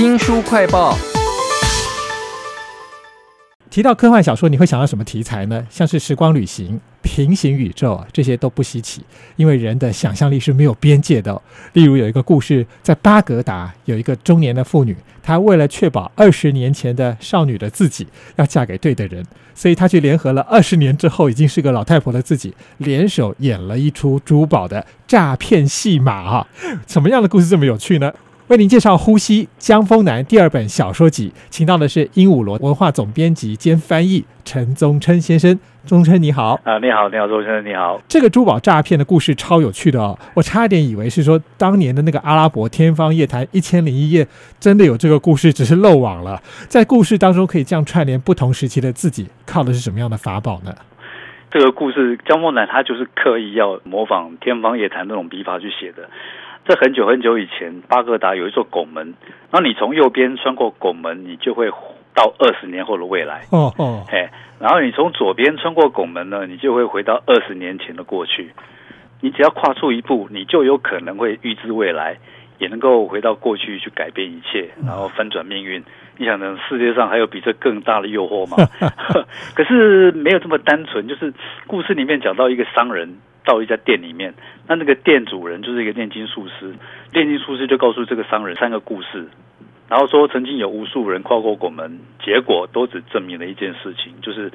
[0.00, 0.96] 新书快报。
[3.68, 5.66] 提到科幻小说，你会想到什么题材呢？
[5.68, 9.04] 像是时光旅行、平行宇宙啊，这些都不稀奇，
[9.36, 11.42] 因为人的想象力是没有边界的、
[11.74, 18.06] 例如有一个故事，在巴格达有一个中年的妇女，她为了确保二十年前的少女的自己
[18.36, 19.22] 要嫁给对的人，
[19.54, 26.46] 所以她去联合了二十年之后已经是个老太婆的自己，联手演了一出珠宝的诈骗戏码啊！
[26.86, 28.12] 什么样的故事这么有趣呢？
[28.50, 35.56] 为您介绍《呼吸》江峰南第二本小说集，请到的是鹦鹉螺文化总编辑兼翻译陈宗琛先生。
[35.86, 38.02] 宗琛你好，啊，你好，你好，周先生，你好。
[38.08, 44.26] 这个珠宝诈骗的故事超有趣的哦，我差点以为是说当年的那个阿拉伯天方夜谭一千零一夜
[44.58, 46.42] 真的有这个故事，只是漏网了。
[46.66, 50.74] 在故事当中可以这样串联不同时期的自己，靠的是什么样的法宝呢？
[51.52, 56.10] 这个故事江峰南他就是刻意要模仿天方夜谭那种笔法去写的。
[56.70, 59.12] 在很久很久以前，巴格达有一座拱门，
[59.50, 61.68] 然后你从右边穿过拱门，你就会
[62.14, 63.42] 到二十年后的未来。
[63.50, 64.28] 哦哦，嘿，
[64.60, 68.52] 然后你从左边穿过拱门呢，你就会回到二十年前的过去。
[69.20, 72.16] 你只要跨出一步，你就有可能会预知未来，
[72.58, 75.82] 也能够回到过去去改变一切，然后翻转命运。
[76.18, 76.56] 你想呢？
[76.68, 78.56] 世界上还有比这更大的诱惑吗？
[79.56, 81.08] 可是没有这么单纯。
[81.08, 81.32] 就是
[81.66, 84.34] 故事里面讲到一个商人到一家店里面，
[84.66, 86.74] 那那个店主人就是一个炼金术师，
[87.12, 89.28] 炼金术师就告诉这个商人三个故事，
[89.88, 94.52] 然后说曾经有无数人跨过拱门，结果都只证明了一件事情，就是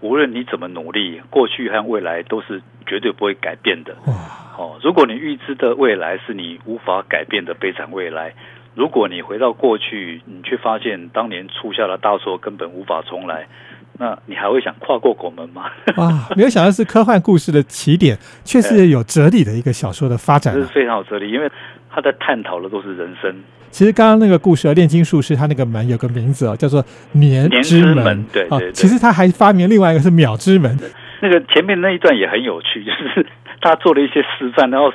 [0.00, 3.94] 无论你怎么努力，过去和未来都是绝对不会改变的。
[4.56, 8.34] 哦，如果你预知的未来是你无法改变的悲惨未来。
[8.74, 13.48] 如果你回到过去，你却发现当年出下的大错根本无法重来，
[13.98, 15.64] 那你还会想跨过拱门吗？
[15.98, 20.56] 哇，没有想到是科幻故事的起点， 却是有哲理的一个小说的发展、啊。
[20.56, 21.50] 这是非常有哲理，因为
[21.90, 23.34] 他在探讨的都是人生。
[23.70, 27.96] 其实刚刚那个故事啊，炼金术师他那个门有个名字哦，叫做年之门。
[27.96, 28.72] 门对对对、哦。
[28.72, 30.78] 其实他还发明另外一个是秒之门。
[31.20, 33.26] 那个前面那一段也很有趣，就是
[33.60, 34.92] 他做了一些示范，然后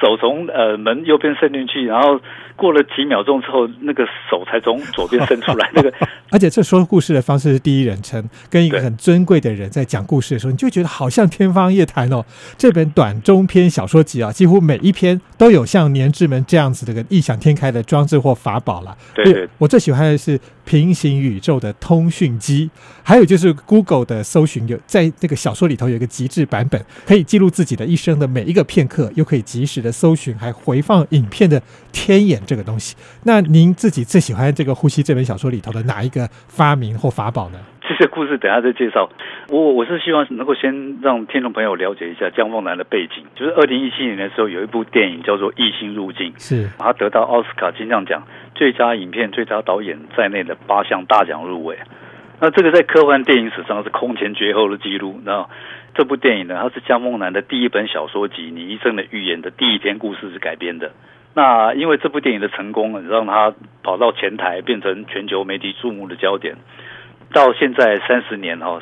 [0.00, 2.18] 手从呃门右边伸进去，然后。
[2.56, 5.68] 过了几秒钟之后，那个手才从左边伸出来。
[5.76, 5.92] 那个，
[6.30, 12.24] 而且这说故事的方式是第一人称，跟一个很尊贵的人在讲故事的时候，你就觉得好像天方夜谭哦。
[12.56, 18.96] 这本短中篇小说集啊，几乎每一篇都有像年之门这样子的个异想天开的装置或法宝了。
[19.14, 22.70] 对对，我最喜欢的是平行宇宙的通讯机，
[23.02, 31.60] 还有就是 Google 的搜寻，有在那个小说里头有一个极致版本，可以记录自己的一生的每一个片刻，又可以及时的搜寻，还回放影片的
[31.92, 32.36] 天眼。
[32.46, 32.94] 这个东西，
[33.24, 37.58] 那您自己最喜欢这个《呼吸》这本小说里头的哪一个发明或法宝呢？
[37.88, 39.08] 这些故事等下再介绍。
[39.48, 43.24] 我我是希望能够先让听众朋友了解一下江凤南的背景。
[43.36, 48.24] 就是二零一七年的时候，有一部电影叫做《异星入境》，是他得到奥斯卡金像奖
[48.56, 51.78] 最佳影片、最佳导演在内的八项大奖入围。
[52.40, 55.20] 那这个在科幻电影史上是空前绝后的记录。
[55.24, 55.48] 那
[55.94, 60.90] 这部电影呢，它是江梦南的第一本小说集《你一生的预言》的第一篇故事是改编的。
[61.36, 63.52] 那因为这部电影的成功，让他
[63.82, 66.56] 跑到前台，变成全球媒体注目的焦点。
[67.34, 68.80] 到现在三十年哈，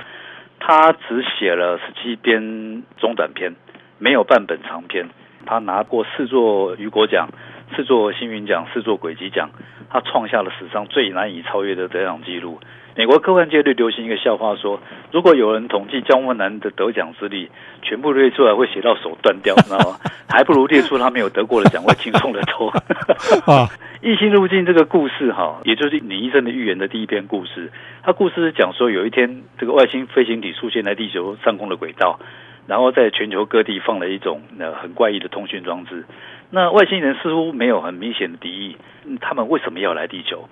[0.60, 3.56] 他只写了十七篇中短篇，
[3.98, 5.08] 没有半本长篇。
[5.44, 7.28] 他拿过四座雨果奖、
[7.74, 9.50] 四座星云奖、四座轨迹奖，
[9.90, 12.60] 他创下了史上最难以超越的得奖记录。
[12.96, 17.50] 美国科幻界最流行一个笑话说，如果有人统计江文南的得奖之力，
[17.82, 19.96] 全部列出来会写到手断掉，知道吗？
[20.30, 22.68] 还不如列出他没有得过的奖会轻松的多。
[23.52, 23.68] 啊，
[24.00, 27.72] 异星入境这个故事哈，也就是李医生的预言的第一篇故事。
[28.04, 32.20] 他故事是讲说，有一天这个外星飞行体出现在地球上空的轨道，
[32.68, 36.04] 然后在全球各地放了一种呃很怪异的通讯装置。
[36.50, 38.76] 那外星人似乎没有很明显的敌意，
[39.20, 40.48] 他们为什么要来地球？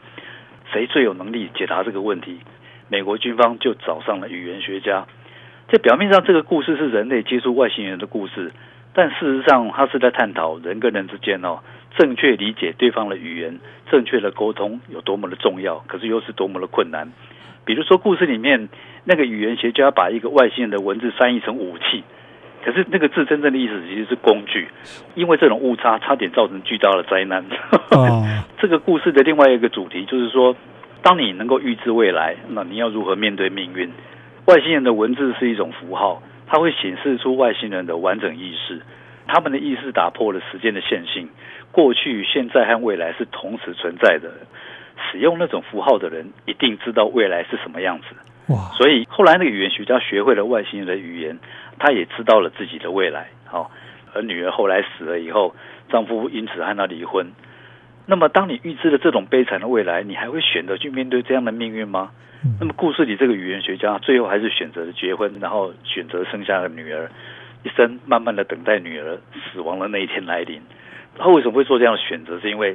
[0.73, 2.41] 谁最有能力解答这个问题？
[2.89, 5.07] 美国军方就找上了语言学家。
[5.69, 8.53] 在表面上，这个故事是人类接触外星人的故事，
[8.93, 11.61] 但事实上，他是在探讨人跟人之间哦，
[11.97, 13.59] 正确理解对方的语言，
[13.91, 17.13] 正确的沟通有多么的重要，可是又是多么的困难。
[17.65, 18.69] 比如说，故事里面
[19.05, 22.03] 那个语言学家把一个外星人的文字翻译成武器。
[22.65, 24.69] 可是那个字真正的意思其实是工具，
[25.15, 27.45] 因为这种误差差点造成巨大的灾难。
[27.91, 28.25] 哦，
[28.59, 30.55] 这个故事的另外一个主题就是说，
[31.03, 33.91] 当你能够预知未来，那你要如何面对命运？
[34.47, 38.81] 外星人的文字是一种符号，它会显示出外星人的完整意识，
[39.27, 41.29] 他们的意识打破了时间的线性，
[41.71, 44.31] 过去、现在和未来是同时存在的。
[45.11, 48.15] 使用那种符号的人一定知道未来是什么样子。
[48.49, 48.71] 哇！
[48.77, 51.39] 所以后来那个语言学家学会了外星人的语言。
[51.79, 53.69] 他也知道了自己的未来，好，
[54.13, 55.53] 而女儿后来死了以后，
[55.89, 57.27] 丈夫因此和她离婚。
[58.07, 62.13] 那么，当你预知了这种悲惨的未来，你还会选择去面对这样的命运吗？
[62.61, 67.11] 那么，故事里这个语言学家最后还是选择了结婚，然后选择生下了女儿，
[67.65, 70.61] 一生慢慢的等待女儿死亡的那一天来临。
[71.19, 72.39] 他为什么会做这样的选择？
[72.39, 72.75] 是因为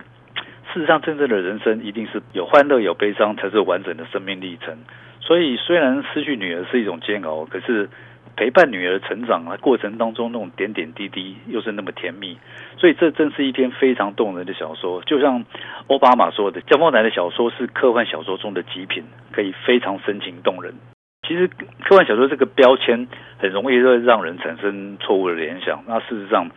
[0.74, 4.78] 事实上，真正的人生一定是有欢乐有悲伤，才是完整的生命历程。
[5.28, 7.90] 所以，虽然失去女儿是一种煎熬，可是。
[8.40, 12.38] 陪伴女儿成长啊，过程当中那种点点滴滴又是那么甜蜜，
[12.78, 15.02] 所以这正是一篇非常动人的小说。
[15.08, 15.44] 就像
[15.88, 20.76] 奥巴马说的，江峰南的小说是科幻小说中的极品，可以非常深情动人。
[21.28, 23.08] 其实科幻小说这个标签
[23.40, 25.84] 很容易会让人产生错误的联想。
[25.88, 26.48] 那事实上，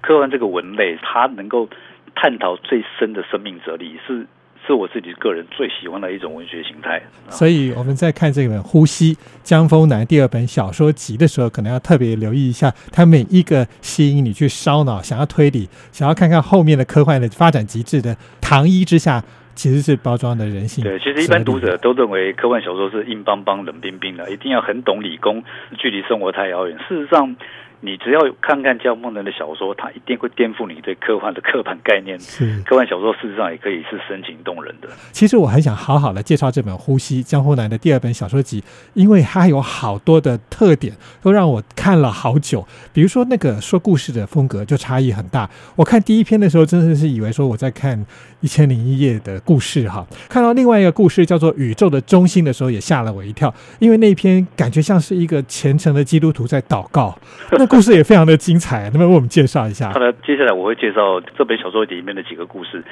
[0.00, 1.68] 科幻这个文类它能够
[2.14, 4.26] 探讨最深的生命哲理是。
[4.64, 19.22] 是我自己个人最喜欢的一种文学形态，所以我们在看这本《呼吸》江峰南第二本小说集的时候，可能要特别留意一下，它每一个吸引你去烧脑、想要推理、想要看看后面的科幻的发展极致的糖衣之下，
[19.54, 20.82] 其实是包装的人性。
[20.84, 25.42] 对，其实一般读者都认为科幻小说是硬邦邦、冷冰冰的，一定要很懂理工，
[25.78, 26.76] 距离生活太遥远。
[26.88, 27.36] 事实上。
[27.80, 32.18] 你只要看看江梦南的小说，他一定会颠覆你对科幻的刻板概念。
[32.18, 34.88] 是科幻小说，事实上也可以是深情动人的。
[35.12, 38.64] 其实我很想好好的介绍这本《呼吸》江户南的第二本小说集，
[38.94, 42.66] 因为它有好多的特点，都让我看了好久。
[42.92, 45.48] 比如说那个说故事的风格就差异很大。
[45.76, 47.98] 我看第一篇的时候，真的是以为说我在看
[48.40, 50.06] 《一千零一夜》的故事哈。
[50.28, 57.16] 看到另外一个故事叫做《宇宙的中心》的时候，也吓了我一跳，因为那篇感觉像是一个虔诚的基督徒在祷告。
[57.66, 59.92] 故事也非常的精彩，能不能为我们介绍一下？
[59.92, 62.82] 好的，接下来我会介绍这本小说里面的几个故事。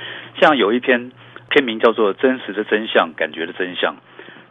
[0.41, 1.12] 像有一篇
[1.50, 3.94] 篇名叫做《真实的真相，感觉的真相》。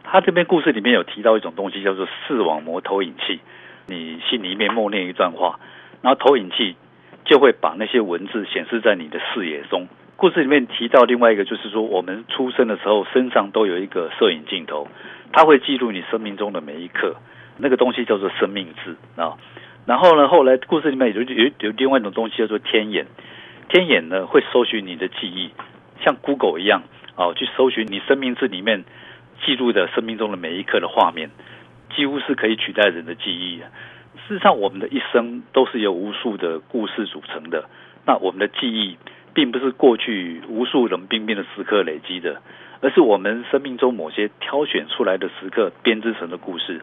[0.02, 3.40] 他这边故事里面有提到一种东西，叫做视网膜投影器。
[3.86, 5.58] 你心里面默念一段话，
[6.00, 6.76] 然后投影器
[7.24, 9.86] 就会把那些文字显示在你的视野中。
[10.16, 14.86] 故事里面提到另外一个，就是说我们出生的时候身上都有一个摄影镜头，
[15.32, 17.14] 它会记录你生命中的每一刻。
[17.56, 19.34] 那个东西叫做生命字啊。
[19.86, 20.28] 然后呢？
[20.28, 23.06] 后来故事里面有有有另外一种东西叫做天眼，
[23.68, 25.50] 天眼呢会搜寻你的记忆，
[26.02, 26.82] 像 Google 一样
[27.16, 28.84] 哦，去搜寻你生命字里面
[29.44, 31.30] 记录的生命中的每一刻的画面，
[31.94, 33.58] 几乎是可以取代人的记忆。
[34.26, 37.68] 事实上，我们的一生都是由无数的故事组成的。
[38.06, 38.96] 那我们的记忆
[39.34, 42.40] 并不是过去无数冷冰冰的时刻累积的，
[42.80, 46.80] 而是我们生命中某些挑选出来的时刻编织成的故事。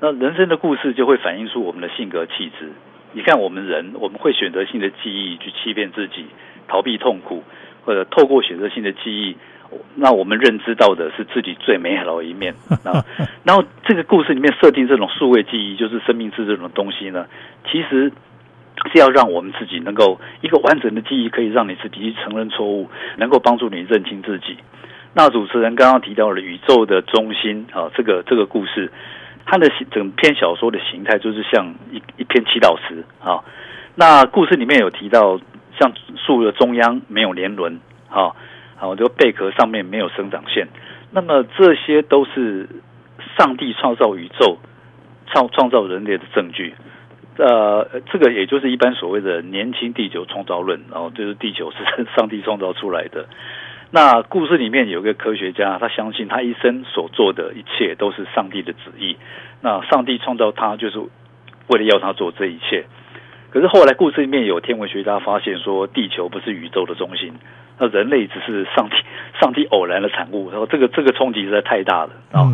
[0.00, 2.72] 那人生的故事就会反映出我们的性格气质。
[3.12, 6.24] 你看，我们人我们会选择性的记忆去欺骗自己，
[6.68, 7.42] 逃避痛苦，
[7.84, 9.36] 或者透过选择性的记忆，
[9.96, 12.54] 那我们认知到的是自己最美好的一面。
[12.84, 13.04] 啊，
[13.44, 17.26] 然后这个故事里面设定这种数位记忆，就是生命之这种东西呢，
[17.70, 18.10] 其实
[18.92, 22.88] 是要让我们自己能够一个完整的记忆，可以让你自己去承认错误，
[23.18, 24.56] 能够帮助你认清自己。
[25.12, 28.90] 那主持人刚刚提到了宇宙的中心啊，这个这个故事。
[29.44, 33.42] 它的整篇小说的形态就是像一一篇祈祷词啊。
[33.96, 35.38] 那故事里面有提到，
[35.78, 38.32] 像树的中央没有年轮啊，
[38.76, 40.68] 好，这个贝壳上面没有生长线。
[41.10, 42.68] 那么这些都是
[43.36, 44.58] 上帝创造宇宙、
[45.26, 46.74] 创创造人类的证据。
[47.36, 51.78] 呃，这个也就是一般所谓的年轻地球创造论，然后就是地球是
[52.16, 53.26] 上帝创造出来的。
[53.92, 59.16] 那故事里面有个科学家，他相信他一生所做的一切都是上帝的旨意。
[59.60, 60.98] 那上帝创造他，就是
[61.66, 62.84] 为了要他做这一切。
[63.50, 67.32] 可是后来故事里面有天文学家发现说，地球不是宇宙的中心，
[67.78, 68.94] 那人类只是上帝
[69.40, 70.50] 上帝偶然的产物。
[70.50, 72.46] 然后这个这个冲击实在太大了啊！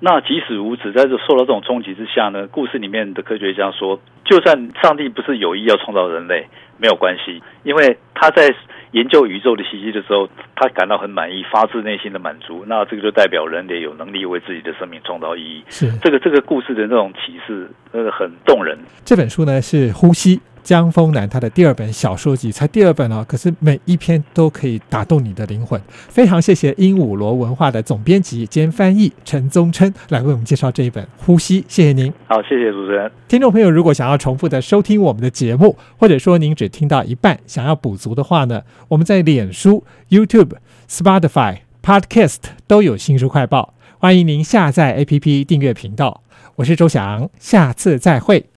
[0.00, 6.46] 那即使如此，在这受到这种冲击之下呢，故事里面的科学家说，就算上帝不是有意要创造人类，
[6.78, 8.54] 没有关系，因为他在。
[8.92, 12.64] 研究宇宙的信息的时候，他感到很满意，发自内心的满足。
[12.66, 15.62] 那这个就代表人类有能力为自己的生命创造意义。
[15.68, 18.78] 是这个这个故事的那种启示，那个很动人。
[19.04, 20.36] 这本书呢是《呼吸》
[20.68, 25.80] 江峰南他的第二本小说集，才第二本哦，可是每一篇都可以打动你的灵魂。
[25.88, 32.12] 非常谢谢鹦鹉螺文化的总编辑兼翻译陈宗琛来为我们介绍这一本《呼吸》，谢谢您。
[32.26, 33.10] 好，谢谢主持人。
[33.28, 40.50] 听众朋友，如果想要重复的收听我们的节目，或者说您只听到一半，想要补足的话呢，我们在脸书、YouTube、
[40.86, 46.22] Spotify、Podcast 都有新书快报，欢迎您下载 APP 订阅频道。
[46.56, 48.44] 我是周翔，下次再会。